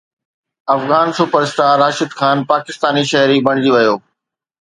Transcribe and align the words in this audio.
Afghan 0.75 1.07
super 1.17 1.41
star 1.47 1.73
Rashid 1.83 2.11
Khan 2.19 2.37
پاڪستاني 2.51 3.03
شهري 3.11 3.37
بڻجي 3.49 3.71
ويو 3.75 3.93